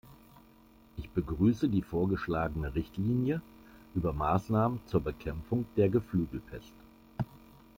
[0.97, 3.39] Ich begrüße die vorgeschlagene Richtlinie
[3.93, 6.73] über Maßnahmen zur Bekämpfung der Geflügelpest.